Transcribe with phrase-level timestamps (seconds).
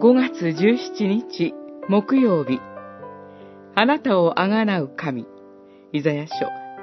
[0.00, 1.54] 5月17日
[1.88, 2.60] 木曜日
[3.74, 5.26] あなたをあがなう神
[5.92, 6.34] イザヤ書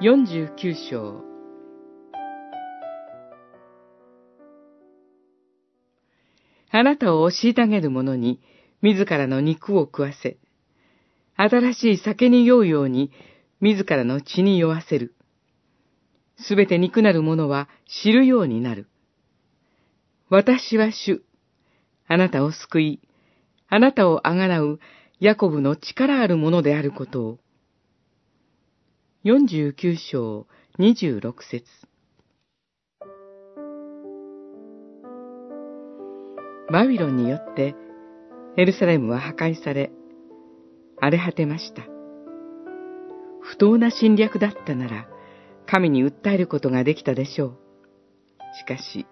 [0.00, 1.22] 49章
[6.72, 8.40] あなたを虐げる者に
[8.82, 10.38] 自らの肉を食わせ、
[11.36, 13.12] 新しい酒に酔うように
[13.60, 15.14] 自らの血に酔わせる。
[16.38, 17.68] すべて憎なる者は
[18.02, 18.88] 知るようになる。
[20.28, 21.22] 私は主。
[22.08, 23.00] あなたを救い、
[23.68, 24.78] あなたをあがなう
[25.18, 27.38] ヤコブの力あるものであることを。
[29.24, 30.46] 49章
[30.78, 31.64] 26節
[36.70, 37.74] バビロンによって
[38.56, 39.90] エルサレムは破壊され、
[41.00, 41.82] 荒れ果てました。
[43.40, 45.08] 不当な侵略だったなら、
[45.66, 47.58] 神に訴えることができたでしょう。
[48.58, 49.06] しかし、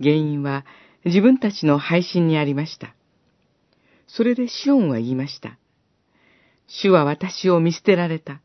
[0.00, 0.64] 原因は
[1.04, 2.94] 自分たちの配信にありました。
[4.06, 5.58] それでシオンは言いました。
[6.66, 8.40] 主は私を見捨てられた。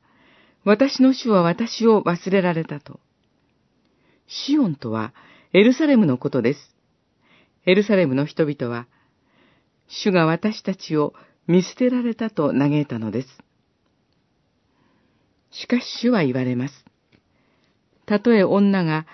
[0.64, 3.00] 私の主は私を忘れられたと。
[4.28, 5.14] シオンとは
[5.54, 6.76] エルサレムのことです。
[7.66, 8.88] エルサレムの人々は、
[9.88, 11.14] 主が私たちを
[11.48, 13.28] 見捨てられたと嘆いたのです。
[15.52, 16.86] しかし主は言われます。
[18.06, 19.06] たとえ女が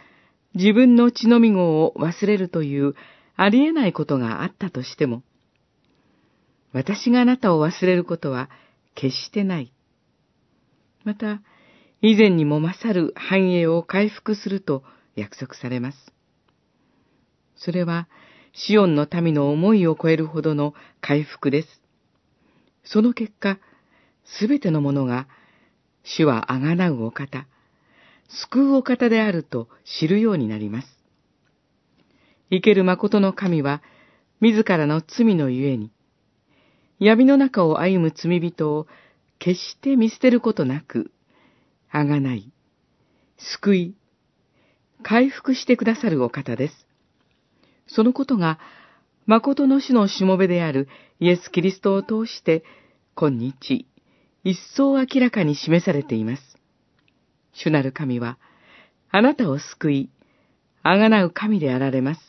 [0.56, 2.96] 自分の血のみ子を忘れるという
[3.42, 5.24] ありえないことがあったとしても、
[6.74, 8.50] 私があなたを忘れることは
[8.96, 9.72] 決してない。
[11.06, 11.42] また、
[12.02, 14.84] 以前にも勝る繁栄を回復すると
[15.16, 15.98] 約束されます。
[17.56, 18.10] それは、
[18.52, 21.82] シオンの民の思いを超えるほどの回復です。
[22.84, 23.58] その結果、
[24.26, 25.30] すべてのものが、
[26.04, 27.48] 主はあがなうお方、
[28.28, 30.99] 救うお方であると知るようになります。
[32.52, 33.82] 生ける誠の神は、
[34.42, 35.92] 自らの罪のゆえに、
[37.00, 38.88] 闇の中を歩む罪人を
[39.38, 41.12] 決して見捨てることなく、
[41.92, 42.52] あがない、
[43.38, 43.96] 救い、
[45.04, 46.88] 回復してくださるお方です。
[47.88, 48.60] そのことが、
[49.26, 50.88] 誠の主のしもべである
[51.20, 52.64] イエス・キリストを通して、
[53.16, 53.86] 今日、
[54.44, 56.58] 一層明らかに示されています。
[57.54, 58.38] 主なる神は、
[59.12, 60.10] あなたを救い、
[60.82, 62.29] あがなう神であられます。